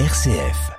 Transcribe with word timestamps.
RCF. 0.00 0.72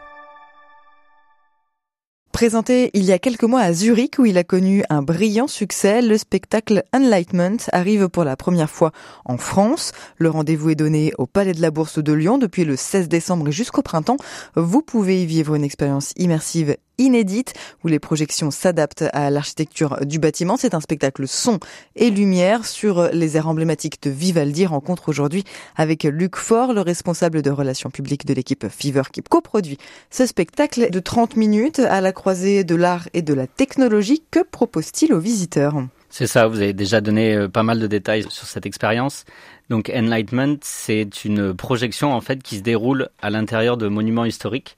Présenté 2.33 2.91
il 2.93 3.05
y 3.05 3.13
a 3.13 3.17
quelques 3.17 3.45
mois 3.45 3.61
à 3.61 3.71
Zurich 3.71 4.19
où 4.19 4.25
il 4.25 4.37
a 4.37 4.43
connu 4.43 4.83
un 4.89 5.01
brillant 5.01 5.47
succès, 5.47 6.01
le 6.01 6.17
spectacle 6.17 6.83
Enlightenment 6.93 7.55
arrive 7.71 8.09
pour 8.09 8.25
la 8.25 8.35
première 8.35 8.69
fois 8.69 8.91
en 9.23 9.37
France. 9.37 9.93
Le 10.17 10.29
rendez-vous 10.29 10.71
est 10.71 10.75
donné 10.75 11.13
au 11.17 11.27
Palais 11.27 11.53
de 11.53 11.61
la 11.61 11.71
Bourse 11.71 11.99
de 11.99 12.11
Lyon 12.11 12.37
depuis 12.37 12.65
le 12.65 12.75
16 12.75 13.07
décembre 13.07 13.51
jusqu'au 13.51 13.81
printemps. 13.81 14.17
Vous 14.57 14.81
pouvez 14.81 15.23
y 15.23 15.25
vivre 15.25 15.55
une 15.55 15.63
expérience 15.63 16.11
immersive 16.17 16.75
inédite 16.97 17.53
où 17.83 17.87
les 17.87 17.99
projections 17.99 18.51
s'adaptent 18.51 19.05
à 19.13 19.29
l'architecture 19.29 20.05
du 20.05 20.19
bâtiment. 20.19 20.57
C'est 20.57 20.73
un 20.73 20.79
spectacle 20.79 21.27
son 21.27 21.59
et 21.95 22.09
lumière 22.09 22.65
sur 22.65 23.09
les 23.11 23.37
aires 23.37 23.47
emblématiques 23.47 24.01
de 24.03 24.09
Vivaldi. 24.09 24.65
Rencontre 24.65 25.09
aujourd'hui 25.09 25.43
avec 25.75 26.03
Luc 26.03 26.35
Faure, 26.35 26.73
le 26.73 26.81
responsable 26.81 27.41
de 27.41 27.49
relations 27.49 27.89
publiques 27.89 28.25
de 28.25 28.33
l'équipe 28.33 28.67
Fever 28.69 29.03
qui 29.11 29.21
coproduit 29.21 29.77
ce 30.09 30.25
spectacle 30.25 30.89
de 30.89 30.99
30 30.99 31.35
minutes 31.35 31.79
à 31.79 32.01
la 32.01 32.11
croisée 32.11 32.63
de 32.63 32.75
l'art 32.75 33.07
et 33.13 33.21
de 33.21 33.33
la 33.33 33.47
technologie. 33.47 34.23
Que 34.31 34.43
propose-t-il 34.43 35.13
aux 35.13 35.19
visiteurs? 35.19 35.75
C'est 36.09 36.27
ça, 36.27 36.47
vous 36.47 36.61
avez 36.61 36.71
déjà 36.73 37.01
donné 37.01 37.35
euh, 37.35 37.49
pas 37.49 37.63
mal 37.63 37.79
de 37.79 37.87
détails 37.87 38.25
sur 38.29 38.47
cette 38.47 38.65
expérience. 38.65 39.25
Donc 39.69 39.91
Enlightenment, 39.93 40.57
c'est 40.61 41.25
une 41.25 41.53
projection 41.53 42.13
en 42.13 42.21
fait 42.21 42.41
qui 42.41 42.57
se 42.57 42.61
déroule 42.61 43.09
à 43.21 43.29
l'intérieur 43.29 43.75
de 43.75 43.87
monuments 43.87 44.23
historiques 44.23 44.77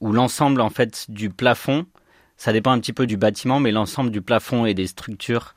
où 0.00 0.12
l'ensemble 0.12 0.60
en 0.60 0.70
fait 0.70 1.10
du 1.10 1.30
plafond, 1.30 1.86
ça 2.36 2.52
dépend 2.52 2.72
un 2.72 2.80
petit 2.80 2.92
peu 2.92 3.06
du 3.06 3.16
bâtiment, 3.16 3.60
mais 3.60 3.72
l'ensemble 3.72 4.10
du 4.10 4.20
plafond 4.20 4.66
et 4.66 4.74
des 4.74 4.86
structures 4.86 5.54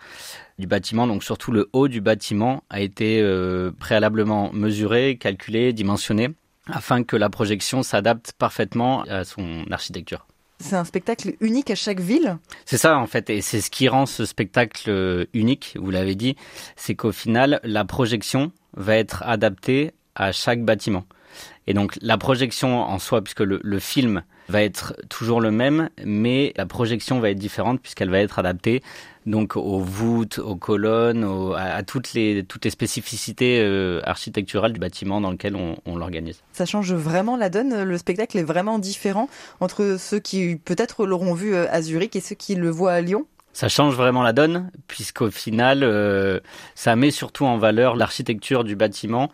du 0.58 0.68
bâtiment, 0.68 1.08
donc 1.08 1.24
surtout 1.24 1.52
le 1.52 1.70
haut 1.74 1.88
du 1.88 2.02
bâtiment, 2.02 2.64
a 2.70 2.82
été 2.82 3.22
euh, 3.22 3.72
préalablement 3.78 4.52
mesuré, 4.54 5.18
calculé, 5.18 5.74
dimensionné, 5.74 6.30
afin 6.68 7.04
que 7.04 7.16
la 7.16 7.30
projection 7.30 7.84
s'adapte 7.84 8.34
parfaitement 8.38 9.04
à 9.04 9.24
son 9.24 9.66
architecture. 9.72 10.26
C'est 10.62 10.76
un 10.76 10.84
spectacle 10.84 11.36
unique 11.40 11.72
à 11.72 11.76
chaque 11.76 12.02
ville? 12.02 12.38
C'est 12.66 12.78
ça 12.78 12.98
en 12.98 13.08
fait, 13.08 13.30
et 13.30 13.42
c'est 13.42 13.62
ce 13.62 13.72
qui 13.72 13.88
rend 13.88 14.06
ce 14.06 14.26
spectacle 14.26 14.90
euh, 14.90 15.26
unique, 15.34 15.78
vous 15.80 15.92
l'avez 15.92 16.16
dit, 16.16 16.36
c'est 16.76 16.96
qu'au 16.96 17.14
final, 17.14 17.62
la 17.64 17.86
projection 17.86 18.52
va 18.76 18.96
être 18.96 19.24
adaptée 19.26 19.94
à 20.16 20.32
chaque 20.32 20.64
bâtiment. 20.64 21.06
Et 21.70 21.74
donc 21.76 21.98
la 22.02 22.18
projection 22.18 22.82
en 22.82 22.98
soi, 22.98 23.24
puisque 23.24 23.42
le, 23.42 23.80
film 23.80 24.24
va 24.50 24.64
être 24.64 24.96
toujours 25.08 25.40
le 25.40 25.52
même, 25.52 25.90
mais 26.04 26.52
la 26.58 26.66
projection 26.66 27.20
va 27.20 27.30
être 27.30 27.38
différente 27.38 27.80
puisqu'elle 27.80 28.10
va 28.10 28.20
être 28.20 28.40
adaptée 28.40 28.82
donc 29.28 29.56
aux 29.56 29.80
voûtes, 29.80 30.40
aux 30.40 30.56
colonnes, 30.56 31.24
à, 31.56 31.84
toutes 31.84 32.14
les 32.14 32.44
toutes 32.44 32.66
les 32.66 32.72
spécificités 32.72 33.60
euh, 33.62 34.02
architecturales 34.04 34.74
du 34.74 34.80
bâtiment 34.80 35.22
dans 35.22 35.30
lequel 35.30 35.56
on, 35.56 35.78
on 35.86 35.96
l'organise. 35.96 36.42
Ça 36.54 36.66
change 36.66 36.92
vraiment 36.92 37.38
la 37.38 37.50
donne. 37.50 37.84
Le 37.84 37.98
spectacle 38.00 38.40
est 38.40 38.44
vraiment 38.44 38.80
différent 38.80 39.30
entre 39.60 39.98
ceux 40.00 40.20
qui 40.20 40.56
peut-être 40.56 41.06
l'auront 41.06 41.36
vu 41.36 41.54
euh, 41.54 41.68
à 41.70 41.84
Zurich 41.84 42.16
et 42.16 42.22
ceux 42.22 42.36
qui 42.36 42.56
le 42.56 42.72
voient 42.72 42.94
à 42.94 43.02
Lyon. 43.02 43.28
Ça 43.54 43.68
change 43.68 43.96
vraiment 43.96 44.22
la 44.22 44.32
donne, 44.32 44.72
puisqu'au 44.88 45.32
final, 45.32 45.84
euh, 45.84 46.40
ça 46.76 46.96
met 46.96 47.12
surtout 47.12 47.46
en 47.46 47.58
valeur 47.58 47.96
l'architecture 47.96 48.64
du 48.64 48.76
bâtiment 48.76 49.30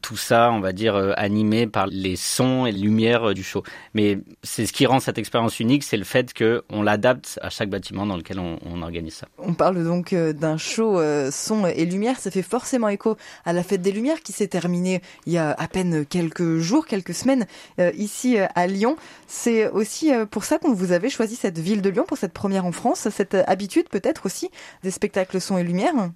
tout 0.00 0.16
ça, 0.16 0.50
on 0.52 0.60
va 0.60 0.72
dire, 0.72 0.94
euh, 0.94 1.12
animé 1.16 1.66
par 1.66 1.86
les 1.86 2.16
sons 2.16 2.66
et 2.66 2.72
les 2.72 2.80
lumières 2.80 3.30
euh, 3.30 3.34
du 3.34 3.42
show. 3.42 3.62
Mais 3.94 4.18
c'est 4.42 4.66
ce 4.66 4.72
qui 4.72 4.86
rend 4.86 5.00
cette 5.00 5.18
expérience 5.18 5.60
unique, 5.60 5.84
c'est 5.84 5.96
le 5.96 6.04
fait 6.04 6.32
qu'on 6.34 6.82
l'adapte 6.82 7.38
à 7.42 7.50
chaque 7.50 7.70
bâtiment 7.70 8.06
dans 8.06 8.16
lequel 8.16 8.38
on, 8.38 8.82
organise 8.82 9.14
ça. 9.14 9.28
On 9.38 9.52
parle 9.52 9.84
donc 9.84 10.12
euh, 10.12 10.32
d'un 10.32 10.56
show 10.56 10.98
son 11.30 11.66
et 11.66 11.84
lumière. 11.84 12.18
Ça 12.18 12.30
fait 12.30 12.42
forcément 12.42 12.88
écho 12.88 13.16
à 13.44 13.52
la 13.52 13.62
fête 13.62 13.82
des 13.82 13.92
Lumières 13.92 14.22
qui 14.22 14.32
s'est 14.32 14.46
terminée 14.46 15.02
il 15.26 15.32
y 15.32 15.38
a 15.38 15.52
à 15.52 15.68
peine 15.68 16.06
quelques 16.06 16.58
jours, 16.58 16.86
quelques 16.86 17.14
semaines 17.14 17.46
ici 17.94 18.38
à 18.38 18.66
Lyon. 18.66 18.96
C'est 19.26 19.68
aussi 19.68 20.10
pour 20.30 20.44
ça 20.44 20.58
qu'on 20.58 20.72
vous 20.72 20.92
avez 20.92 21.10
choisi 21.10 21.36
cette 21.36 21.58
ville 21.58 21.82
de 21.82 21.90
Lyon 21.90 22.04
pour 22.06 22.16
cette 22.16 22.32
première 22.32 22.64
en 22.64 22.72
France, 22.72 23.08
cette 23.10 23.34
habitude 23.34 23.88
peut-être 23.90 24.26
aussi 24.26 24.50
des 24.82 24.90
spectacles 24.90 25.40
son 25.40 25.58
et 25.58 25.64
lumière. 25.64 26.10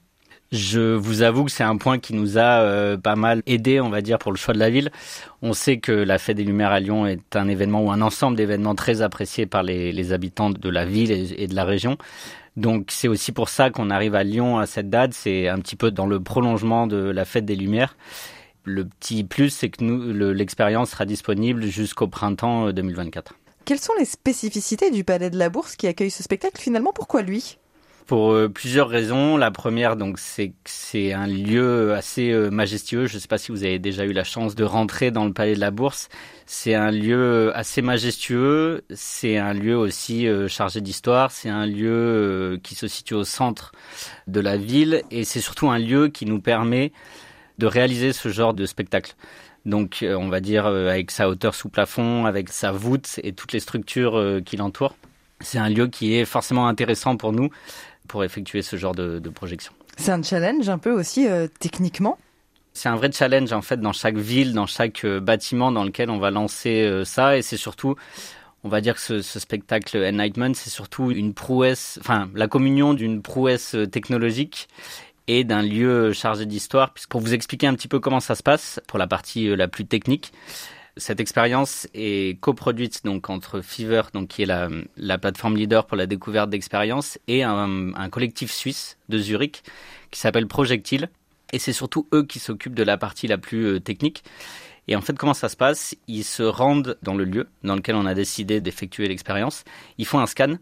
Je 0.55 0.95
vous 0.95 1.23
avoue 1.23 1.45
que 1.45 1.51
c'est 1.51 1.65
un 1.65 1.77
point 1.77 1.99
qui 1.99 2.15
nous 2.15 2.39
a 2.39 2.61
euh, 2.61 2.97
pas 2.97 3.17
mal 3.17 3.43
aidé, 3.45 3.81
on 3.81 3.89
va 3.89 4.03
dire, 4.03 4.21
pour 4.21 4.31
le 4.31 4.37
choix 4.37 4.55
de 4.55 4.61
la 4.61 4.71
ville. 4.71 4.93
On 5.43 5.53
sait 5.53 5.79
que 5.79 5.91
la 5.91 6.17
Fête 6.17 6.37
des 6.37 6.45
Lumières 6.45 6.71
à 6.71 6.79
Lyon 6.79 7.09
est 7.09 7.35
un 7.35 7.49
événement 7.49 7.83
ou 7.83 7.91
un 7.91 8.01
ensemble 8.01 8.37
d'événements 8.37 8.77
très 8.77 9.03
appréciés 9.03 9.47
par 9.47 9.65
les, 9.65 10.13
habitants 10.13 10.51
de 10.51 10.69
la 10.69 10.85
ville 10.85 11.11
et, 11.11 11.49
de 11.49 11.55
la 11.57 11.65
région. 11.65 11.99
Donc 12.57 12.91
c'est 12.91 13.09
aussi 13.09 13.33
pour 13.33 13.49
ça 13.49 13.71
qu'on 13.71 13.91
arrive 13.91 14.15
à 14.15 14.23
Lyon 14.23 14.59
à 14.59 14.67
cette 14.67 14.89
date. 14.89 15.13
C'est 15.13 15.49
un 15.49 15.59
petit 15.59 15.75
peu 15.75 15.91
dans 15.91 16.07
le 16.07 16.21
prolongement 16.21 16.87
de 16.87 16.99
la 16.99 17.25
Fête 17.25 17.47
des 17.47 17.57
Lumières. 17.57 17.97
Le 18.63 18.85
petit 18.85 19.25
plus, 19.25 19.51
c'est 19.51 19.71
que 19.71 19.83
l'expérience 19.83 20.91
sera 20.91 21.05
disponible 21.05 21.65
jusqu'au 21.65 22.07
printemps 22.07 22.71
2024. 22.71 23.33
Euh, 23.33 23.35
Quelles 23.65 23.81
sont 23.81 23.93
les 23.99 24.05
spécificités 24.05 24.93
du 24.93 25.03
Palais 25.03 25.31
de 25.31 25.37
la 25.37 25.49
Bourse 25.49 25.75
qui 25.75 25.89
accueille 25.89 26.13
ce 26.13 26.23
spectacle 26.23 26.61
Finalement, 26.61 26.93
pourquoi 26.95 27.23
lui? 27.23 27.59
Pour 28.07 28.33
euh, 28.33 28.49
plusieurs 28.49 28.89
raisons. 28.89 29.37
La 29.37 29.51
première, 29.51 29.97
donc, 29.97 30.19
c'est 30.19 30.49
que 30.49 30.55
c'est 30.65 31.13
un 31.13 31.27
lieu 31.27 31.95
assez 31.95 32.31
euh, 32.31 32.51
majestueux. 32.51 33.07
Je 33.07 33.15
ne 33.15 33.21
sais 33.21 33.29
pas 33.29 33.39
si 33.39 33.51
vous 33.51 33.65
avez 33.65 33.79
déjà 33.79 34.05
eu 34.05 34.13
la 34.13 34.25
chance 34.25 34.55
de 34.55 34.65
rentrer 34.65 35.11
dans 35.11 35.25
le 35.25 35.33
Palais 35.33 35.55
de 35.55 35.61
la 35.61 35.71
Bourse. 35.71 36.09
C'est 36.47 36.75
un 36.75 36.91
lieu 36.91 37.53
assez 37.57 37.83
majestueux. 37.83 38.85
C'est 38.91 39.39
un 39.39 39.55
lieu 39.55 39.77
aussi 39.77 40.27
euh, 40.27 40.49
chargé 40.49 40.81
d'histoire. 40.81 41.31
C'est 41.31 41.49
un 41.49 41.67
lieu 41.67 42.61
qui 42.63 42.75
se 42.75 42.89
situe 42.89 43.15
au 43.15 43.25
centre 43.25 43.73
de 44.27 44.41
la 44.41 44.57
ville 44.57 45.03
et 45.11 45.25
c'est 45.25 45.41
surtout 45.41 45.71
un 45.71 45.79
lieu 45.79 46.09
qui 46.09 46.27
nous 46.27 46.41
permet 46.41 46.93
de 47.59 47.67
réaliser 47.67 48.13
ce 48.13 48.29
genre 48.29 48.53
de 48.53 48.67
spectacle. 48.67 49.15
Donc, 49.65 50.05
on 50.07 50.29
va 50.29 50.41
dire 50.41 50.67
avec 50.67 51.11
sa 51.11 51.27
hauteur 51.27 51.55
sous 51.55 51.71
plafond, 51.71 52.27
avec 52.27 52.51
sa 52.51 52.71
voûte 52.71 53.19
et 53.23 53.33
toutes 53.33 53.53
les 53.53 53.61
structures 53.61 54.41
qui 54.45 54.59
l'entourent. 54.59 54.95
C'est 55.41 55.59
un 55.59 55.71
lieu 55.71 55.87
qui 55.87 56.15
est 56.15 56.27
forcément 56.27 56.69
intéressant 56.69 57.17
pour 57.17 57.33
nous 57.33 57.49
pour 58.09 58.25
effectuer 58.25 58.63
ce 58.63 58.77
genre 58.77 58.95
de, 58.95 59.21
projection. 59.29 59.73
C'est 59.97 60.13
un 60.13 60.23
challenge 60.23 60.69
un 60.69 60.79
peu 60.79 60.91
aussi 60.91 61.27
euh, 61.29 61.47
techniquement 61.61 62.19
c'est 62.77 62.89
un 62.89 62.97
vrai 62.97 63.13
challenge 63.13 63.53
en 63.53 63.63
fait 63.63 63.81
dans 63.81 63.93
chaque 63.93 64.17
ville, 64.17 64.53
dans 64.53 64.67
chaque 64.67 65.05
euh, 65.05 65.21
bâtiment 65.21 65.71
dans 65.71 65.85
lequel 65.85 66.11
on 66.11 66.19
va 66.19 66.33
lancer 66.33 66.83
euh, 66.83 67.05
ça 67.05 67.37
et 67.37 67.43
c'est 67.43 67.57
surtout 67.57 67.95
on 68.65 68.69
va 68.69 68.81
dire 68.81 68.95
que 68.95 69.01
ce, 69.01 69.23
ce 69.23 69.39
spectacle 69.39 69.97
Enlightenment, 69.97 70.55
c'est 70.55 70.71
surtout 70.71 71.13
une 71.13 71.35
prouesse, 71.35 71.99
enfin 72.01 72.29
la 72.35 72.49
communion 72.49 72.93
d'une 72.93 73.23
prouesse 73.23 73.77
technologique 73.93 74.69
et 75.29 75.45
d'un 75.45 75.63
lieu 75.63 76.13
chargé 76.13 76.47
d'histoire. 76.47 76.95
Pour 77.09 77.21
vous 77.21 77.35
expliquer 77.35 77.67
un 77.69 77.75
petit 77.75 77.89
peu 77.89 78.01
comment 78.01 78.21
ça 78.21 78.35
se 78.35 78.43
passe, 78.43 78.81
pour 78.89 78.99
la 78.99 79.07
partie 79.07 79.55
la 79.55 79.69
plus 79.69 79.87
technique, 79.87 80.33
cette 80.97 81.21
expérience 81.21 81.89
est 81.95 82.39
coproduite 82.41 83.05
donc 83.05 83.29
entre 83.31 83.61
Fever, 83.61 84.03
donc 84.13 84.29
qui 84.29 84.43
est 84.43 84.47
la, 84.47 84.69
la 84.97 85.19
plateforme 85.19 85.57
leader 85.57 85.87
pour 85.87 85.97
la 85.97 86.07
découverte 86.07 86.51
d'expériences, 86.51 87.19
et 87.27 87.43
un, 87.43 87.95
un, 87.95 88.09
collectif 88.11 88.53
suisse 88.53 88.97
de 89.09 89.19
Zurich 89.19 89.63
qui 90.11 90.21
s'appelle 90.21 90.47
Projectile. 90.47 91.09
Et 91.53 91.59
c'est 91.59 91.73
surtout 91.73 92.07
eux 92.13 92.25
qui 92.25 92.39
s'occupent 92.39 92.75
de 92.75 92.83
la 92.83 92.97
partie 92.97 93.27
la 93.27 93.39
plus 93.39 93.67
euh, 93.67 93.81
technique. 93.81 94.25
Et 94.89 94.97
en 94.97 95.01
fait, 95.01 95.17
comment 95.17 95.35
ça 95.35 95.49
se 95.49 95.57
passe? 95.57 95.95
Ils 96.09 96.25
se 96.25 96.43
rendent 96.43 96.99
dans 97.03 97.15
le 97.15 97.25
lieu 97.25 97.49
dans 97.63 97.75
lequel 97.75 97.95
on 97.97 98.07
a 98.07 98.15
décidé 98.15 98.61
d'effectuer 98.61 99.09
l'expérience. 99.09 99.65
Ils 99.99 100.07
font 100.07 100.19
un 100.19 100.27
scan 100.27 100.57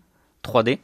3D 0.45 0.79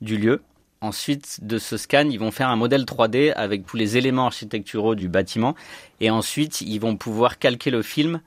du 0.00 0.18
lieu. 0.18 0.42
Ensuite 0.82 1.38
de 1.42 1.58
ce 1.58 1.76
scan, 1.76 2.08
ils 2.10 2.18
vont 2.18 2.30
faire 2.30 2.50
un 2.50 2.56
modèle 2.56 2.82
3D 2.84 3.32
avec 3.32 3.64
tous 3.66 3.76
les 3.76 3.96
éléments 3.96 4.26
architecturaux 4.26 4.94
du 4.94 5.08
bâtiment. 5.08 5.54
Et 6.00 6.10
ensuite, 6.10 6.60
ils 6.60 6.78
vont 6.78 6.96
pouvoir 6.96 7.38
calquer 7.38 7.70
le 7.70 7.82
film 7.82 8.20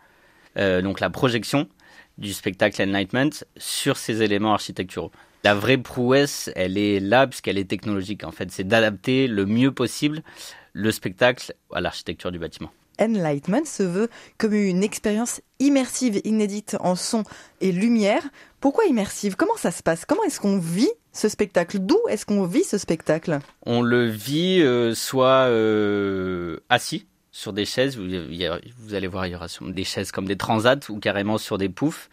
euh, 0.58 0.82
donc 0.82 1.00
la 1.00 1.10
projection 1.10 1.68
du 2.18 2.34
spectacle 2.34 2.82
Enlightenment 2.82 3.30
sur 3.58 3.98
ces 3.98 4.22
éléments 4.22 4.54
architecturaux. 4.54 5.12
La 5.44 5.56
vraie 5.56 5.78
prouesse, 5.78 6.50
elle 6.56 6.78
est 6.78 7.00
là 7.00 7.28
puisqu'elle 7.28 7.58
est 7.58 7.70
technologique. 7.70 8.26
En 8.26 8.32
fait, 8.32 8.52
c'est 8.52 8.66
d'adapter 8.68 9.28
le 9.28 9.46
mieux 9.46 9.72
possible 9.72 10.22
le 10.74 10.92
spectacle 10.92 11.54
à 11.74 11.82
l'architecture 11.82 12.32
du 12.32 12.40
bâtiment. 12.40 12.72
Enlightenment 13.00 13.66
se 13.66 13.84
veut 13.84 14.10
comme 14.38 14.54
une 14.54 14.84
expérience 14.84 15.42
immersive, 15.60 16.20
inédite 16.26 16.76
en 16.82 16.96
son 16.96 17.24
et 17.62 17.72
lumière. 17.72 18.24
Pourquoi 18.60 18.86
immersive? 18.86 19.38
Comment 19.38 19.56
ça 19.56 19.72
se 19.72 19.82
passe? 19.82 20.04
Comment 20.04 20.24
est-ce 20.24 20.42
qu'on 20.42 20.60
vit 20.60 20.92
ce 21.14 21.30
spectacle? 21.30 21.80
D'où 21.80 21.98
est-ce 22.10 22.26
qu'on 22.26 22.44
vit 22.44 22.66
ce 22.66 22.78
spectacle? 22.78 23.40
On 23.66 23.82
le 23.82 24.06
vit 24.06 24.62
euh, 24.62 24.94
soit 24.94 25.48
euh, 25.48 26.58
assis 26.68 27.08
sur 27.40 27.54
des 27.54 27.64
chaises. 27.64 27.98
Vous, 27.98 28.94
allez 28.94 29.08
voir, 29.08 29.26
il 29.26 29.32
y 29.32 29.36
aura 29.36 29.48
des 29.62 29.86
chaises 29.86 30.12
comme 30.12 30.26
des 30.26 30.36
transats 30.36 30.90
ou 30.90 31.00
carrément 31.00 31.38
sur 31.38 31.58
des 31.58 31.70
poufs. 31.70 32.10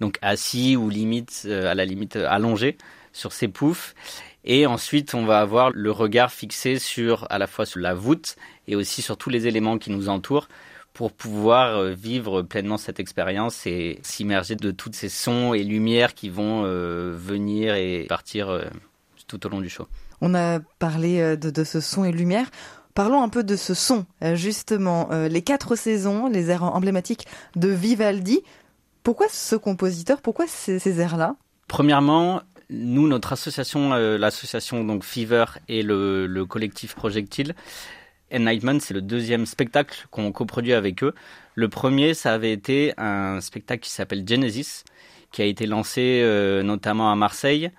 Donc 0.00 0.18
assis 0.22 0.76
ou 0.76 0.88
limite, 0.88 1.42
euh, 1.46 1.68
à 1.68 1.74
la 1.74 1.84
limite 1.84 2.14
euh, 2.14 2.28
allongé 2.28 2.78
sur 3.12 3.32
ces 3.32 3.48
poufs. 3.48 3.96
Et 4.44 4.66
ensuite, 4.66 5.14
on 5.14 5.24
va 5.24 5.40
avoir 5.40 5.70
le 5.70 5.90
regard 5.90 6.30
fixé 6.30 6.78
sur 6.78 7.26
à 7.28 7.38
la 7.38 7.48
fois 7.48 7.66
sur 7.66 7.80
la 7.80 7.92
voûte 7.92 8.36
et 8.68 8.76
aussi 8.76 9.02
sur 9.02 9.16
tous 9.16 9.30
les 9.30 9.48
éléments 9.48 9.78
qui 9.78 9.90
nous 9.90 10.08
entourent 10.08 10.48
pour 10.92 11.12
pouvoir 11.12 11.76
euh, 11.76 11.92
vivre 11.92 12.42
pleinement 12.42 12.76
cette 12.78 13.00
expérience 13.00 13.66
et 13.66 13.98
s'immerger 14.02 14.54
de 14.54 14.70
toutes 14.70 14.94
ces 14.94 15.08
sons 15.08 15.54
et 15.54 15.64
lumières 15.64 16.14
qui 16.14 16.28
vont 16.28 16.62
venir 16.62 17.74
et 17.74 18.06
partir 18.08 18.64
tout 19.26 19.44
au 19.44 19.48
long 19.48 19.60
du 19.60 19.68
show. 19.68 19.88
On 20.20 20.34
a 20.34 20.60
parlé 20.78 21.36
de, 21.36 21.50
de 21.50 21.64
ce 21.64 21.80
son 21.80 22.04
et 22.04 22.12
lumière. 22.12 22.46
Parlons 22.98 23.22
un 23.22 23.28
peu 23.28 23.44
de 23.44 23.54
ce 23.54 23.74
son, 23.74 24.06
euh, 24.24 24.34
justement. 24.34 25.08
Euh, 25.12 25.28
les 25.28 25.42
quatre 25.42 25.76
saisons, 25.76 26.28
les 26.28 26.50
airs 26.50 26.64
emblématiques 26.64 27.28
de 27.54 27.68
Vivaldi. 27.68 28.40
Pourquoi 29.04 29.28
ce 29.30 29.54
compositeur? 29.54 30.20
Pourquoi 30.20 30.48
ces, 30.48 31.00
airs-là? 31.00 31.36
Premièrement, 31.68 32.42
nous, 32.70 33.06
notre 33.06 33.32
association, 33.32 33.92
euh, 33.92 34.18
l'association 34.18 34.82
donc 34.82 35.04
Fever 35.04 35.44
et 35.68 35.84
le, 35.84 36.26
le 36.26 36.44
collectif 36.44 36.96
Projectile, 36.96 37.54
Enlightenment, 38.34 38.80
c'est 38.80 38.94
le 38.94 39.02
deuxième 39.02 39.46
spectacle 39.46 40.08
qu'on 40.10 40.32
coproduit 40.32 40.72
avec 40.72 41.04
eux. 41.04 41.14
Le 41.54 41.68
premier, 41.68 42.14
ça 42.14 42.34
avait 42.34 42.52
été 42.52 42.94
un 42.98 43.40
spectacle 43.40 43.84
qui 43.84 43.90
s'appelle 43.90 44.24
Genesis, 44.26 44.82
qui 45.30 45.42
a 45.42 45.44
été 45.44 45.66
lancé 45.66 46.20
notamment 46.64 47.12
à 47.12 47.14
Marseille, 47.14 47.70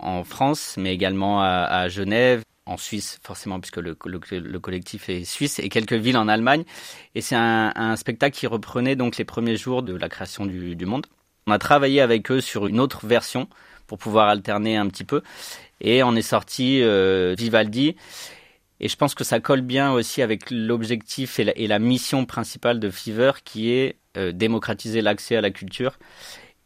en 0.00 0.24
France, 0.24 0.74
mais 0.76 0.92
également 0.92 1.40
à 1.40 1.88
Genève, 1.88 2.42
en 2.70 2.76
Suisse, 2.76 3.18
forcément, 3.22 3.60
puisque 3.60 3.78
le, 3.78 3.96
le, 4.04 4.38
le, 4.38 4.60
collectif 4.60 5.08
est 5.08 5.24
suisse, 5.24 5.58
et 5.58 5.68
quelques 5.68 5.92
villes 5.92 6.16
en 6.16 6.28
Allemagne. 6.28 6.64
Et 7.14 7.20
c'est 7.20 7.34
un, 7.36 7.96
spectacle 7.96 8.36
qui 8.36 8.46
reprenait 8.46 8.96
donc 8.96 9.16
les 9.16 9.24
premiers 9.24 9.56
jours 9.56 9.82
de 9.82 9.94
la 9.94 10.08
création 10.08 10.46
du, 10.46 10.86
monde. 10.86 11.06
On 11.46 11.52
a 11.52 11.58
travaillé 11.58 12.00
avec 12.00 12.30
eux 12.30 12.40
sur 12.40 12.68
une 12.68 12.78
autre 12.78 13.06
version 13.06 13.48
pour 13.86 13.98
pouvoir 13.98 14.28
alterner 14.28 14.76
un 14.76 14.86
petit 14.86 15.04
peu. 15.04 15.22
Et 15.80 16.02
on 16.02 16.14
est 16.14 16.22
sorti 16.22 16.80
euh, 16.80 17.34
Vivaldi. 17.36 17.96
Et 18.78 18.88
je 18.88 18.96
pense 18.96 19.14
que 19.14 19.24
ça 19.24 19.40
colle 19.40 19.62
bien 19.62 19.92
aussi 19.92 20.22
avec 20.22 20.50
l'objectif 20.50 21.40
et, 21.40 21.52
et, 21.56 21.66
la 21.66 21.78
mission 21.78 22.24
principale 22.24 22.78
de 22.78 22.88
Fever 22.88 23.32
qui 23.44 23.72
est 23.72 23.96
euh, 24.16 24.32
démocratiser 24.32 25.02
l'accès 25.02 25.36
à 25.36 25.40
la 25.40 25.50
culture 25.50 25.98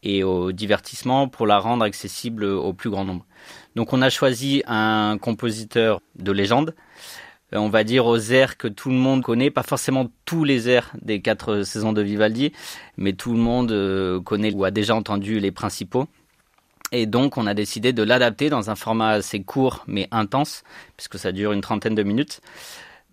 et 0.04 0.22
au 0.22 0.52
divertissement 0.52 1.26
pour 1.26 1.46
la 1.46 1.58
rendre 1.58 1.84
accessible 1.84 2.44
au 2.44 2.72
plus 2.72 2.90
grand 2.90 3.04
nombre. 3.04 3.26
Donc 3.74 3.92
on 3.92 4.02
a 4.02 4.10
choisi 4.10 4.62
un 4.66 5.18
compositeur 5.18 6.00
de 6.16 6.30
légende, 6.30 6.74
euh, 7.52 7.58
on 7.58 7.68
va 7.68 7.84
dire 7.84 8.06
aux 8.06 8.18
airs 8.18 8.56
que 8.56 8.68
tout 8.68 8.90
le 8.90 8.96
monde 8.96 9.22
connaît, 9.22 9.50
pas 9.50 9.62
forcément 9.62 10.10
tous 10.24 10.44
les 10.44 10.68
airs 10.68 10.92
des 11.00 11.20
quatre 11.20 11.62
saisons 11.62 11.92
de 11.92 12.02
Vivaldi, 12.02 12.52
mais 12.96 13.12
tout 13.14 13.32
le 13.32 13.38
monde 13.38 13.72
euh, 13.72 14.20
connaît 14.20 14.52
ou 14.52 14.64
a 14.64 14.70
déjà 14.70 14.94
entendu 14.94 15.40
les 15.40 15.50
principaux. 15.50 16.06
Et 16.92 17.06
donc, 17.06 17.38
on 17.38 17.46
a 17.46 17.54
décidé 17.54 17.92
de 17.92 18.02
l'adapter 18.02 18.50
dans 18.50 18.70
un 18.70 18.76
format 18.76 19.10
assez 19.10 19.42
court 19.42 19.82
mais 19.88 20.06
intense, 20.12 20.62
puisque 20.96 21.18
ça 21.18 21.32
dure 21.32 21.52
une 21.52 21.60
trentaine 21.60 21.94
de 21.94 22.02
minutes, 22.02 22.40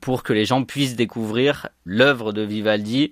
pour 0.02 0.24
que 0.24 0.34
les 0.34 0.46
gens 0.46 0.64
puissent 0.64 0.96
découvrir 0.96 1.70
l'œuvre 1.86 2.32
de 2.32 2.42
Vivaldi 2.42 3.12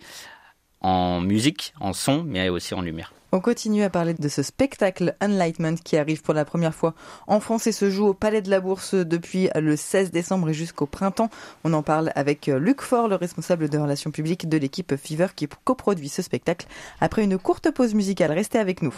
en 0.81 1.21
musique, 1.21 1.73
en 1.79 1.93
son, 1.93 2.23
mais 2.23 2.49
aussi 2.49 2.73
en 2.73 2.81
lumière. 2.81 3.13
On 3.31 3.41
continue 3.41 3.83
à 3.83 3.89
parler 3.89 4.15
de 4.15 4.27
ce 4.27 4.41
spectacle 4.41 5.15
Enlightenment 5.21 5.75
qui 5.83 5.97
arrive 5.97 6.23
pour 6.23 6.33
la 6.33 6.45
première 6.45 6.73
fois 6.73 6.95
en 7.27 7.39
France 7.39 7.67
et 7.67 7.71
se 7.71 7.89
joue 7.89 8.07
au 8.07 8.13
Palais 8.13 8.41
de 8.41 8.49
la 8.49 8.59
Bourse 8.59 8.95
depuis 8.95 9.49
le 9.55 9.75
16 9.75 10.11
décembre 10.11 10.49
et 10.49 10.53
jusqu'au 10.53 10.87
printemps. 10.87 11.29
On 11.63 11.73
en 11.73 11.83
parle 11.83 12.11
avec 12.15 12.47
Luc 12.47 12.81
Faure, 12.81 13.07
le 13.07 13.15
responsable 13.15 13.69
de 13.69 13.77
relations 13.77 14.09
publiques 14.09 14.49
de 14.49 14.57
l'équipe 14.57 14.95
Fever 14.95 15.27
qui 15.35 15.47
coproduit 15.63 16.09
ce 16.09 16.23
spectacle. 16.23 16.65
Après 17.01 17.23
une 17.23 17.37
courte 17.37 17.71
pause 17.71 17.93
musicale, 17.93 18.31
restez 18.31 18.57
avec 18.57 18.81
nous. 18.81 18.95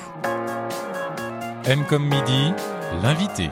M 1.65 1.83
comme 1.89 2.07
midi, 2.07 2.53
l'invité. 3.03 3.49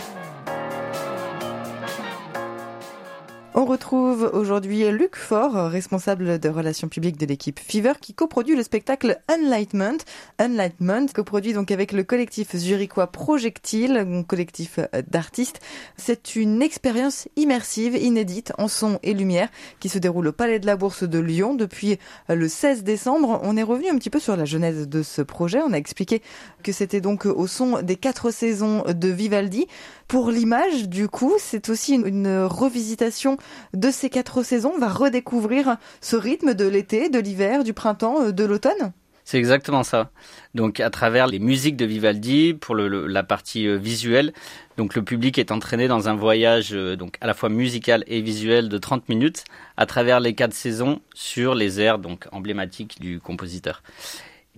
On 3.59 3.65
retrouve 3.65 4.29
aujourd'hui 4.31 4.89
Luc 4.89 5.17
Faure, 5.17 5.69
responsable 5.69 6.39
de 6.39 6.47
relations 6.47 6.87
publiques 6.87 7.17
de 7.17 7.25
l'équipe 7.25 7.59
Fever, 7.59 7.91
qui 7.99 8.13
coproduit 8.13 8.55
le 8.55 8.63
spectacle 8.63 9.19
Enlightenment. 9.29 9.97
Enlightenment, 10.39 11.07
coproduit 11.13 11.51
donc 11.51 11.69
avec 11.69 11.91
le 11.91 12.05
collectif 12.05 12.55
zurichois 12.55 13.07
Projectile, 13.07 13.97
un 13.97 14.23
collectif 14.23 14.79
d'artistes. 15.09 15.59
C'est 15.97 16.37
une 16.37 16.61
expérience 16.61 17.27
immersive, 17.35 17.97
inédite, 17.97 18.53
en 18.57 18.69
son 18.69 18.97
et 19.03 19.13
lumière, 19.13 19.49
qui 19.81 19.89
se 19.89 19.99
déroule 19.99 20.27
au 20.27 20.31
Palais 20.31 20.59
de 20.59 20.65
la 20.65 20.77
Bourse 20.77 21.03
de 21.03 21.19
Lyon 21.19 21.53
depuis 21.53 21.99
le 22.29 22.47
16 22.47 22.85
décembre. 22.85 23.41
On 23.43 23.57
est 23.57 23.63
revenu 23.63 23.89
un 23.89 23.97
petit 23.97 24.09
peu 24.09 24.21
sur 24.21 24.37
la 24.37 24.45
genèse 24.45 24.87
de 24.87 25.03
ce 25.03 25.21
projet. 25.21 25.59
On 25.61 25.73
a 25.73 25.77
expliqué 25.77 26.21
que 26.63 26.71
c'était 26.71 27.01
donc 27.01 27.25
au 27.25 27.45
son 27.45 27.81
des 27.81 27.97
quatre 27.97 28.31
saisons 28.31 28.85
de 28.87 29.09
Vivaldi. 29.09 29.67
Pour 30.09 30.31
l'image, 30.31 30.89
du 30.89 31.07
coup, 31.07 31.35
c'est 31.37 31.69
aussi 31.69 31.93
une 31.93 32.43
revisitation 32.43 33.37
de 33.75 33.91
ces 33.91 34.09
quatre 34.09 34.41
saisons. 34.41 34.73
On 34.75 34.79
va 34.79 34.87
redécouvrir 34.87 35.77
ce 36.01 36.15
rythme 36.15 36.55
de 36.55 36.65
l'été, 36.65 37.09
de 37.09 37.19
l'hiver, 37.19 37.63
du 37.63 37.73
printemps, 37.73 38.31
de 38.31 38.43
l'automne. 38.43 38.91
C'est 39.23 39.37
exactement 39.37 39.83
ça. 39.83 40.09
Donc 40.55 40.79
à 40.79 40.89
travers 40.89 41.27
les 41.27 41.37
musiques 41.37 41.77
de 41.77 41.85
Vivaldi 41.85 42.55
pour 42.55 42.75
la 42.75 43.21
partie 43.21 43.67
euh, 43.67 43.77
visuelle, 43.77 44.33
donc 44.77 44.95
le 44.95 45.03
public 45.03 45.37
est 45.37 45.51
entraîné 45.51 45.87
dans 45.87 46.09
un 46.09 46.15
voyage 46.15 46.69
euh, 46.73 46.95
donc 46.95 47.15
à 47.21 47.27
la 47.27 47.35
fois 47.35 47.49
musical 47.49 48.03
et 48.07 48.21
visuel 48.21 48.67
de 48.67 48.77
30 48.79 49.07
minutes 49.09 49.43
à 49.77 49.85
travers 49.85 50.19
les 50.19 50.33
quatre 50.33 50.55
saisons 50.55 51.01
sur 51.13 51.53
les 51.53 51.79
airs 51.79 51.99
donc 51.99 52.25
emblématiques 52.31 52.99
du 52.99 53.19
compositeur. 53.19 53.83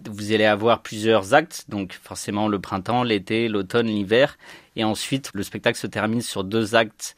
Vous 0.10 0.32
allez 0.32 0.46
avoir 0.46 0.82
plusieurs 0.82 1.34
actes, 1.34 1.66
donc 1.70 1.98
forcément 2.02 2.48
le 2.48 2.60
printemps, 2.60 3.04
l'été, 3.04 3.48
l'automne, 3.48 3.88
l'hiver, 3.88 4.38
et 4.76 4.84
ensuite 4.84 5.32
le 5.34 5.44
spectacle 5.44 5.78
se 5.78 5.88
termine 5.88 6.22
sur 6.22 6.44
deux 6.44 6.76
actes 6.76 7.16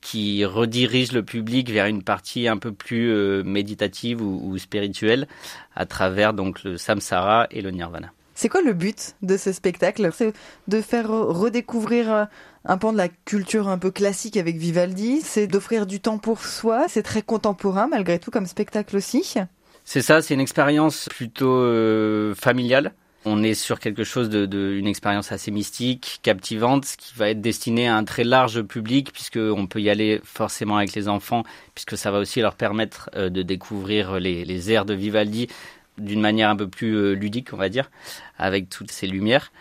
qui 0.00 0.44
redirige 0.44 1.12
le 1.12 1.22
public 1.22 1.70
vers 1.70 1.86
une 1.86 2.02
partie 2.02 2.46
un 2.46 2.58
peu 2.58 2.72
plus 2.72 3.10
euh, 3.10 3.42
méditative 3.42 4.20
ou, 4.20 4.40
ou, 4.44 4.58
spirituelle 4.58 5.26
à 5.74 5.86
travers 5.86 6.34
donc 6.34 6.62
le 6.62 6.76
samsara 6.76 7.46
et 7.50 7.62
le 7.62 7.70
nirvana. 7.70 8.12
C'est 8.34 8.48
quoi 8.48 8.60
le 8.60 8.74
but 8.74 9.14
de 9.22 9.36
ce 9.36 9.52
spectacle? 9.52 10.10
C'est 10.12 10.34
de 10.68 10.80
faire 10.80 11.08
redécouvrir 11.08 12.28
un 12.64 12.78
pan 12.78 12.92
de 12.92 12.98
la 12.98 13.08
culture 13.08 13.68
un 13.68 13.78
peu 13.78 13.90
classique 13.90 14.36
avec 14.36 14.56
Vivaldi, 14.56 15.20
c'est 15.22 15.46
d'offrir 15.46 15.86
du 15.86 16.00
temps 16.00 16.18
pour 16.18 16.44
soi, 16.44 16.86
c'est 16.88 17.02
très 17.02 17.22
contemporain 17.22 17.86
malgré 17.86 18.18
tout 18.18 18.30
comme 18.30 18.46
spectacle 18.46 18.96
aussi? 18.96 19.36
C'est 19.84 20.02
ça, 20.02 20.22
c'est 20.22 20.34
une 20.34 20.40
expérience 20.40 21.08
plutôt 21.10 21.60
euh, 21.60 22.34
familiale 22.34 22.94
on 23.26 23.42
est 23.42 23.54
sur 23.54 23.80
quelque 23.80 24.04
chose 24.04 24.28
de, 24.28 24.44
de 24.44 24.74
une 24.74 24.86
expérience 24.86 25.32
assez 25.32 25.50
mystique, 25.50 26.20
captivante, 26.22 26.84
qui 26.98 27.14
va 27.16 27.30
être 27.30 27.40
destinée 27.40 27.88
à 27.88 27.96
un 27.96 28.04
très 28.04 28.22
large 28.22 28.60
public, 28.62 29.12
puisque 29.12 29.38
on 29.38 29.66
peut 29.66 29.80
y 29.80 29.88
aller 29.88 30.20
forcément 30.24 30.76
avec 30.76 30.94
les 30.94 31.08
enfants, 31.08 31.42
puisque 31.74 31.96
ça 31.96 32.10
va 32.10 32.18
aussi 32.18 32.40
leur 32.42 32.54
permettre 32.54 33.08
euh, 33.14 33.30
de 33.30 33.42
découvrir 33.42 34.20
les, 34.20 34.44
les 34.44 34.70
airs 34.70 34.84
de 34.84 34.92
Vivaldi 34.92 35.48
d'une 35.96 36.20
manière 36.20 36.50
un 36.50 36.56
peu 36.56 36.68
plus 36.68 36.94
euh, 36.94 37.12
ludique, 37.14 37.54
on 37.54 37.56
va 37.56 37.70
dire, 37.70 37.90
avec 38.36 38.68
toutes 38.68 38.90
ces 38.90 39.06
lumières, 39.06 39.52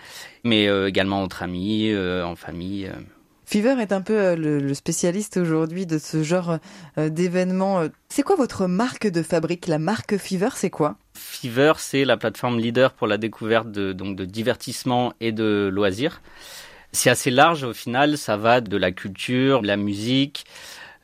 mais 0.44 0.66
également 0.66 1.22
entre 1.22 1.44
amis, 1.44 1.96
en 1.96 2.36
famille. 2.36 2.92
Euh. 3.44 3.50
Fever 3.50 3.82
est 3.82 3.92
un 3.92 4.02
peu 4.02 4.18
euh, 4.18 4.36
le, 4.36 4.74
spécialiste 4.74 5.38
aujourd'hui 5.38 5.86
de 5.86 5.98
ce 5.98 6.24
genre 6.24 6.58
euh, 6.98 7.10
d'événements. 7.10 7.84
C'est 8.10 8.24
quoi 8.24 8.36
votre 8.36 8.68
marque 8.68 9.08
de 9.08 9.24
fabrique? 9.24 9.68
La 9.68 9.80
marque 9.80 10.18
Fever, 10.18 10.50
c'est 10.56 10.70
quoi? 10.70 10.96
Fever, 11.14 11.74
c'est 11.78 12.06
la 12.06 12.18
plateforme 12.18 12.60
leader 12.60 12.94
pour 12.94 13.08
la 13.08 13.18
découverte 13.18 13.72
de, 13.72 13.94
donc 13.94 14.16
de 14.16 14.26
divertissement 14.26 15.14
et 15.20 15.32
de 15.32 15.70
loisirs. 15.72 16.22
C'est 16.92 17.10
assez 17.10 17.32
large 17.32 17.64
au 17.64 17.74
final, 17.74 18.18
ça 18.18 18.38
va 18.38 18.62
de 18.62 18.78
la 18.78 18.92
culture, 18.92 19.64
la 19.64 19.78
musique, 19.78 20.46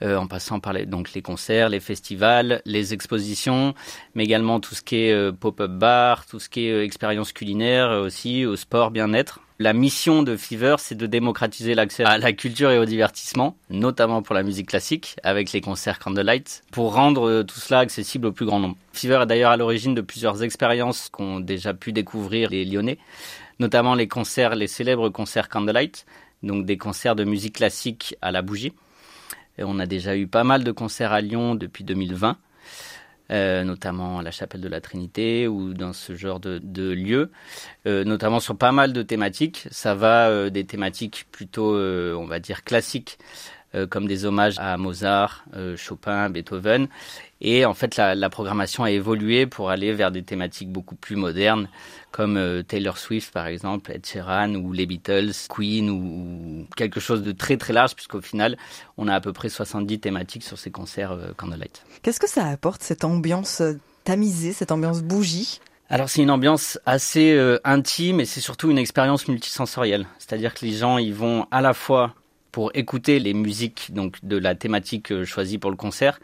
euh, 0.01 0.15
en 0.15 0.27
passant 0.27 0.59
par 0.59 0.73
les, 0.73 0.85
donc 0.85 1.13
les 1.13 1.21
concerts, 1.21 1.69
les 1.69 1.79
festivals, 1.79 2.61
les 2.65 2.93
expositions, 2.93 3.73
mais 4.15 4.23
également 4.23 4.59
tout 4.59 4.75
ce 4.75 4.81
qui 4.81 4.97
est 4.97 5.11
euh, 5.11 5.31
pop-up 5.31 5.71
bar, 5.71 6.25
tout 6.25 6.39
ce 6.39 6.47
qui 6.47 6.67
est 6.67 6.71
euh, 6.71 6.83
expérience 6.83 7.33
culinaire 7.33 7.89
euh, 7.89 8.05
aussi, 8.05 8.45
au 8.45 8.55
sport, 8.55 8.91
bien-être. 8.91 9.39
La 9.61 9.73
mission 9.73 10.23
de 10.23 10.37
Fever, 10.37 10.77
c'est 10.77 10.95
de 10.95 11.05
démocratiser 11.05 11.75
l'accès 11.75 12.05
à 12.05 12.17
la 12.17 12.31
culture 12.31 12.71
et 12.71 12.79
au 12.79 12.85
divertissement, 12.85 13.57
notamment 13.69 14.21
pour 14.21 14.33
la 14.33 14.41
musique 14.41 14.69
classique, 14.69 15.17
avec 15.21 15.51
les 15.51 15.59
concerts 15.59 15.99
Candlelight, 15.99 16.63
pour 16.71 16.93
rendre 16.93 17.43
tout 17.43 17.59
cela 17.59 17.79
accessible 17.79 18.27
au 18.27 18.31
plus 18.31 18.45
grand 18.45 18.61
nombre. 18.61 18.77
Fever 18.93 19.19
est 19.23 19.25
d'ailleurs 19.25 19.51
à 19.51 19.57
l'origine 19.57 19.93
de 19.93 19.99
plusieurs 19.99 20.43
expériences 20.43 21.09
qu'ont 21.09 21.41
déjà 21.41 21.73
pu 21.73 21.91
découvrir 21.91 22.51
les 22.51 22.63
Lyonnais, 22.63 22.99
notamment 23.59 23.95
les 23.95 24.07
concerts, 24.07 24.55
les 24.55 24.67
célèbres 24.67 25.09
concerts 25.09 25.49
Candlelight, 25.49 26.05
donc 26.41 26.65
des 26.65 26.77
concerts 26.77 27.17
de 27.17 27.25
musique 27.25 27.55
classique 27.55 28.15
à 28.21 28.31
la 28.31 28.41
bougie. 28.41 28.71
On 29.57 29.77
a 29.79 29.85
déjà 29.85 30.15
eu 30.15 30.25
pas 30.25 30.45
mal 30.45 30.63
de 30.63 30.71
concerts 30.71 31.11
à 31.11 31.19
Lyon 31.19 31.55
depuis 31.55 31.83
2020. 31.83 32.37
Euh, 33.31 33.63
notamment 33.63 34.17
à 34.19 34.23
la 34.23 34.31
chapelle 34.31 34.61
de 34.61 34.67
la 34.67 34.81
Trinité 34.81 35.47
ou 35.47 35.75
dans 35.75 35.93
ce 35.93 36.15
genre 36.15 36.39
de, 36.39 36.59
de 36.63 36.91
lieux, 36.91 37.29
euh, 37.85 38.03
notamment 38.03 38.39
sur 38.39 38.57
pas 38.57 38.71
mal 38.71 38.91
de 38.91 39.03
thématiques. 39.03 39.67
Ça 39.71 39.93
va 39.93 40.29
euh, 40.29 40.49
des 40.49 40.65
thématiques 40.65 41.27
plutôt, 41.31 41.75
euh, 41.75 42.15
on 42.15 42.25
va 42.25 42.39
dire, 42.39 42.63
classiques, 42.63 43.19
euh, 43.75 43.87
comme 43.87 44.07
des 44.07 44.25
hommages 44.25 44.55
à 44.57 44.77
Mozart, 44.77 45.45
euh, 45.55 45.77
Chopin, 45.77 46.29
Beethoven. 46.29 46.87
Et 47.41 47.65
en 47.65 47.73
fait, 47.73 47.95
la, 47.95 48.15
la, 48.15 48.29
programmation 48.29 48.83
a 48.83 48.91
évolué 48.91 49.45
pour 49.45 49.69
aller 49.69 49.93
vers 49.93 50.11
des 50.11 50.23
thématiques 50.23 50.71
beaucoup 50.71 50.95
plus 50.95 51.15
modernes, 51.15 51.69
comme 52.11 52.37
euh, 52.37 52.63
Taylor 52.63 52.97
Swift 52.97 53.31
par 53.33 53.47
exemple, 53.47 53.91
Ed 53.91 54.05
Sheeran 54.05 54.55
ou 54.55 54.73
les 54.73 54.85
Beatles, 54.85 55.31
Queen 55.47 55.89
ou, 55.89 55.95
ou 55.95 56.67
quelque 56.75 56.99
chose 56.99 57.23
de 57.23 57.31
très 57.31 57.57
très 57.57 57.73
large, 57.73 57.95
puisqu'au 57.95 58.21
final, 58.21 58.57
on 58.97 59.07
a 59.07 59.15
à 59.15 59.21
peu 59.21 59.31
près 59.31 59.49
70 59.49 59.99
thématiques 59.99 60.43
sur 60.43 60.57
ces 60.57 60.71
concerts 60.71 61.13
euh, 61.13 61.31
Candlelight. 61.37 61.83
Qu'est-ce 62.01 62.19
que 62.19 62.29
ça 62.29 62.45
apporte 62.45 62.83
cette 62.83 63.03
ambiance 63.03 63.61
tamisée, 64.03 64.51
cette 64.51 64.71
ambiance 64.71 65.01
bougie? 65.01 65.61
Alors 65.91 66.07
c'est 66.07 66.21
une 66.21 66.29
ambiance 66.29 66.79
assez 66.85 67.31
euh, 67.31 67.59
intime 67.63 68.19
et 68.19 68.25
c'est 68.25 68.41
surtout 68.41 68.69
une 68.69 68.77
expérience 68.77 69.27
multisensorielle. 69.27 70.05
C'est-à-dire 70.19 70.53
que 70.53 70.63
les 70.63 70.73
gens 70.73 70.99
ils 70.99 71.15
vont 71.15 71.47
à 71.49 71.61
la 71.61 71.73
fois 71.73 72.13
pour 72.59 72.71
écouter 72.73 73.19
les 73.19 73.33
musiques 73.33 73.93
donc 73.93 74.17
de 74.21 74.35
la 74.35 74.53
thématique 74.53 75.13
euh, 75.13 75.23
choisie 75.23 75.59
pour 75.59 75.71
le 75.71 75.77
concert, 75.77 76.19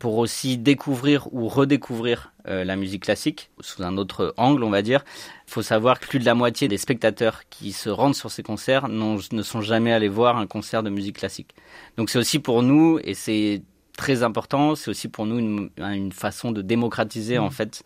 pour 0.00 0.18
aussi 0.18 0.58
découvrir 0.58 1.32
ou 1.32 1.46
redécouvrir 1.46 2.32
euh, 2.48 2.64
la 2.64 2.74
musique 2.74 3.04
classique 3.04 3.50
sous 3.60 3.84
un 3.84 3.96
autre 3.96 4.34
angle, 4.36 4.64
on 4.64 4.70
va 4.70 4.82
dire. 4.82 5.04
Il 5.46 5.52
faut 5.52 5.62
savoir 5.62 6.00
que 6.00 6.08
plus 6.08 6.18
de 6.18 6.24
la 6.24 6.34
moitié 6.34 6.66
des 6.66 6.76
spectateurs 6.76 7.42
qui 7.50 7.70
se 7.70 7.88
rendent 7.88 8.16
sur 8.16 8.32
ces 8.32 8.42
concerts 8.42 8.88
ne 8.88 9.42
sont 9.42 9.60
jamais 9.60 9.92
allés 9.92 10.08
voir 10.08 10.38
un 10.38 10.48
concert 10.48 10.82
de 10.82 10.90
musique 10.90 11.18
classique. 11.18 11.54
Donc 11.96 12.10
c'est 12.10 12.18
aussi 12.18 12.40
pour 12.40 12.64
nous, 12.64 12.98
et 13.04 13.14
c'est 13.14 13.62
très 13.96 14.24
important, 14.24 14.74
c'est 14.74 14.90
aussi 14.90 15.06
pour 15.06 15.24
nous 15.24 15.38
une, 15.38 15.70
une 15.78 16.10
façon 16.10 16.50
de 16.50 16.62
démocratiser 16.62 17.38
mmh. 17.38 17.44
en 17.44 17.50
fait 17.50 17.84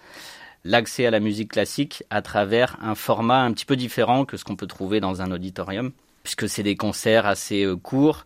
l'accès 0.65 1.05
à 1.05 1.11
la 1.11 1.21
musique 1.21 1.51
classique 1.51 2.03
à 2.09 2.23
travers 2.23 2.79
un 2.81 2.95
format 2.95 3.43
un 3.43 3.53
petit 3.53 3.67
peu 3.67 3.77
différent 3.77 4.25
que 4.25 4.39
ce 4.39 4.45
qu'on 4.45 4.57
peut 4.57 4.67
trouver 4.67 5.01
dans 5.01 5.21
un 5.21 5.31
auditorium, 5.31 5.93
puisque 6.25 6.49
c'est 6.49 6.65
des 6.65 6.75
concerts 6.75 7.27
assez 7.27 7.65
euh, 7.65 7.77
courts 7.77 8.25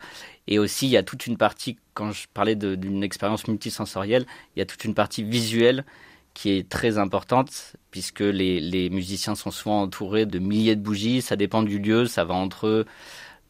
et 0.48 0.58
aussi, 0.58 0.86
il 0.86 0.90
y 0.90 0.96
a 0.96 1.02
toute 1.02 1.26
une 1.26 1.36
partie, 1.36 1.76
quand 1.92 2.10
je 2.10 2.26
parlais 2.32 2.56
d'une 2.56 3.04
expérience 3.04 3.46
multisensorielle, 3.46 4.24
il 4.56 4.60
y 4.60 4.62
a 4.62 4.66
toute 4.66 4.84
une 4.84 4.94
partie 4.94 5.22
visuelle 5.22 5.84
qui 6.32 6.50
est 6.50 6.68
très 6.68 6.96
importante, 6.96 7.76
puisque 7.90 8.20
les, 8.20 8.88
musiciens 8.88 9.34
sont 9.34 9.50
souvent 9.50 9.82
entourés 9.82 10.24
de 10.24 10.38
milliers 10.38 10.74
de 10.74 10.80
bougies. 10.80 11.20
Ça 11.20 11.36
dépend 11.36 11.62
du 11.62 11.78
lieu, 11.78 12.06
ça 12.06 12.24
va 12.24 12.32
entre 12.32 12.86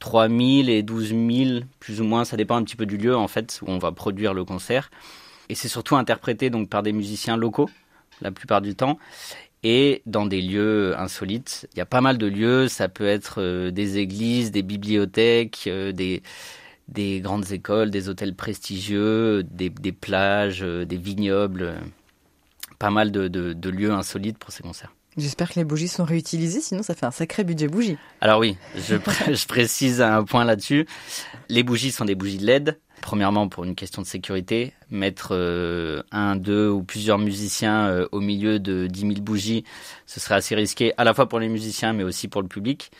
3000 0.00 0.68
et 0.70 0.82
12 0.82 1.08
000, 1.10 1.60
plus 1.78 2.00
ou 2.00 2.04
moins. 2.04 2.24
Ça 2.24 2.36
dépend 2.36 2.56
un 2.56 2.64
petit 2.64 2.76
peu 2.76 2.86
du 2.86 2.96
lieu, 2.96 3.16
en 3.16 3.28
fait, 3.28 3.60
où 3.62 3.70
on 3.70 3.78
va 3.78 3.92
produire 3.92 4.34
le 4.34 4.44
concert. 4.44 4.90
Et 5.48 5.54
c'est 5.54 5.68
surtout 5.68 5.94
interprété 5.94 6.50
donc 6.50 6.68
par 6.68 6.82
des 6.82 6.92
musiciens 6.92 7.36
locaux, 7.36 7.70
la 8.22 8.32
plupart 8.32 8.60
du 8.60 8.74
temps 8.74 8.98
et 9.62 10.02
dans 10.06 10.26
des 10.26 10.40
lieux 10.40 10.98
insolites. 10.98 11.68
Il 11.74 11.78
y 11.78 11.80
a 11.80 11.86
pas 11.86 12.00
mal 12.00 12.18
de 12.18 12.26
lieux, 12.26 12.68
ça 12.68 12.88
peut 12.88 13.06
être 13.06 13.40
euh, 13.40 13.70
des 13.70 13.98
églises, 13.98 14.50
des 14.50 14.62
bibliothèques, 14.62 15.64
euh, 15.66 15.92
des, 15.92 16.22
des 16.88 17.20
grandes 17.20 17.52
écoles, 17.52 17.90
des 17.90 18.08
hôtels 18.08 18.34
prestigieux, 18.34 19.42
des, 19.42 19.70
plages, 19.92 20.62
euh, 20.62 20.84
des 20.84 20.96
vignobles, 20.96 21.74
pas 22.78 22.90
mal 22.90 23.10
de, 23.10 23.70
lieux 23.70 23.92
insolites 23.92 24.38
pour 24.38 24.52
ces 24.52 24.62
concerts. 24.62 24.94
J'espère 25.18 25.50
que 25.50 25.56
les 25.56 25.64
bougies 25.64 25.88
sont 25.88 26.04
réutilisées, 26.04 26.60
sinon 26.60 26.84
ça 26.84 26.94
fait 26.94 27.04
un 27.04 27.10
sacré 27.10 27.42
budget 27.42 27.66
bougie. 27.66 27.98
Alors 28.20 28.38
oui, 28.38 28.56
je, 28.76 28.94
je 29.34 29.46
précise 29.46 30.00
un 30.00 30.22
point 30.22 30.44
là-dessus. 30.44 30.86
Les 31.48 31.64
bougies 31.64 31.90
sont 31.90 32.04
des 32.04 32.14
bougies 32.14 32.38
LED. 32.38 32.78
Premièrement, 33.00 33.48
pour 33.48 33.64
une 33.64 33.74
question 33.74 34.00
de 34.02 34.06
sécurité, 34.06 34.72
mettre 34.90 35.30
euh, 35.32 36.02
un, 36.12 36.36
deux 36.36 36.68
ou 36.68 36.82
plusieurs 36.82 37.18
musiciens 37.18 37.86
euh, 37.86 38.08
au 38.12 38.20
milieu 38.20 38.60
de 38.60 38.86
10 38.86 39.00
000 39.00 39.12
bougies, 39.20 39.64
ce 40.06 40.20
serait 40.20 40.36
assez 40.36 40.54
risqué, 40.54 40.92
à 40.96 41.04
la 41.04 41.14
fois 41.14 41.28
pour 41.28 41.40
les 41.40 41.48
musiciens, 41.48 41.92
mais 41.92 42.04
aussi 42.04 42.28
pour 42.28 42.42
le 42.42 42.48
public 42.48 42.90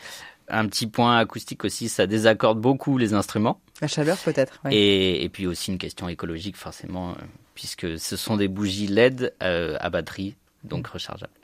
un 0.51 0.67
petit 0.67 0.87
point 0.87 1.19
acoustique 1.19 1.63
aussi, 1.63 1.89
ça 1.89 2.07
désaccorde 2.07 2.59
beaucoup 2.59 2.97
les 2.97 3.13
instruments. 3.13 3.61
La 3.81 3.87
chaleur 3.87 4.17
peut-être. 4.17 4.59
Et, 4.71 5.29
puis 5.31 5.45
aussi 5.45 5.71
une 5.71 5.77
question 5.77 6.09
écologique 6.09 6.57
forcément, 6.57 7.11
euh, 7.11 7.13
puisque 7.53 7.99
ce 7.99 8.15
sont 8.17 8.35
des 8.35 8.47
bougies 8.47 8.87
LED 8.87 9.35
à 9.39 9.89
batterie, 9.91 10.35
donc 10.63 10.87
rechargeables. 10.87 11.38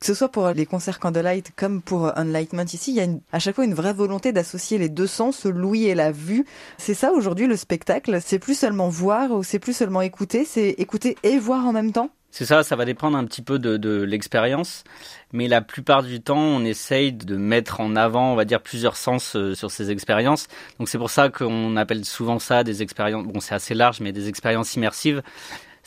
Que 0.00 0.04
ce 0.04 0.14
soit 0.14 0.28
pour 0.28 0.48
les 0.48 0.66
concerts 0.66 0.98
Candlelight 0.98 1.52
comme 1.56 1.80
pour 1.80 2.12
Enlightenment 2.16 2.64
ici, 2.64 2.90
il 2.90 2.96
y 2.96 3.00
a 3.00 3.06
à 3.32 3.38
chaque 3.38 3.54
fois 3.54 3.64
une 3.64 3.74
vraie 3.74 3.94
volonté 3.94 4.32
d'associer 4.32 4.76
les 4.76 4.88
deux 4.88 5.06
sens, 5.06 5.46
l'ouïe 5.46 5.86
et 5.86 5.94
la 5.94 6.12
vue. 6.12 6.44
C'est 6.76 6.94
ça 6.94 7.12
aujourd'hui 7.12 7.46
le 7.46 7.56
spectacle. 7.56 8.18
C'est 8.22 8.38
plus 8.38 8.58
seulement 8.58 8.88
voir 8.88 9.30
ou 9.30 9.42
c'est 9.42 9.58
plus 9.58 9.74
seulement 9.74 10.02
écouter, 10.02 10.44
c'est 10.44 10.70
écouter 10.70 11.16
et 11.22 11.38
voir 11.38 11.66
en 11.66 11.72
même 11.72 11.92
temps. 11.92 12.10
C'est 12.30 12.44
ça, 12.44 12.62
ça 12.62 12.76
va 12.76 12.84
dépendre 12.84 13.16
un 13.16 13.24
petit 13.24 13.40
peu 13.40 13.58
de, 13.58 14.02
l'expérience, 14.02 14.84
mais 15.32 15.48
la 15.48 15.62
plupart 15.62 16.02
du 16.02 16.20
temps, 16.20 16.38
on 16.38 16.62
essaye 16.64 17.12
de 17.12 17.36
mettre 17.36 17.80
en 17.80 17.96
avant, 17.96 18.32
on 18.32 18.36
va 18.36 18.44
dire, 18.44 18.60
plusieurs 18.60 18.96
sens 18.96 19.34
euh, 19.34 19.54
sur 19.54 19.70
ces 19.70 19.90
expériences. 19.90 20.46
Donc 20.78 20.88
c'est 20.90 20.98
pour 20.98 21.10
ça 21.10 21.30
qu'on 21.30 21.76
appelle 21.76 22.04
souvent 22.04 22.38
ça 22.38 22.64
des 22.64 22.82
expériences, 22.82 23.26
bon 23.26 23.40
c'est 23.40 23.54
assez 23.54 23.74
large, 23.74 24.00
mais 24.00 24.12
des 24.12 24.28
expériences 24.28 24.76
immersives. 24.76 25.22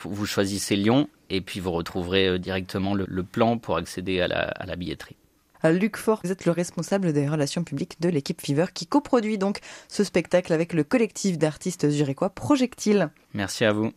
Vous 0.00 0.26
choisissez 0.26 0.74
Lyon 0.74 1.08
et 1.28 1.40
puis 1.40 1.60
vous 1.60 1.70
retrouverez 1.70 2.26
euh, 2.26 2.38
directement 2.38 2.94
le, 2.94 3.22
plan 3.22 3.56
pour 3.56 3.76
accéder 3.76 4.20
à 4.20 4.66
la 4.66 4.76
billetterie. 4.76 5.19
Luc 5.64 5.96
Fort, 5.96 6.20
vous 6.24 6.32
êtes 6.32 6.46
le 6.46 6.52
responsable 6.52 7.12
des 7.12 7.28
relations 7.28 7.64
publiques 7.64 8.00
de 8.00 8.08
l'équipe 8.08 8.40
Fever 8.40 8.66
qui 8.72 8.86
coproduit 8.86 9.36
donc 9.36 9.60
ce 9.88 10.04
spectacle 10.04 10.52
avec 10.52 10.72
le 10.72 10.84
collectif 10.84 11.36
d'artistes 11.36 11.90
zurichois 11.90 12.30
Projectile. 12.30 13.10
Merci 13.34 13.64
à 13.64 13.72
vous. 13.72 13.92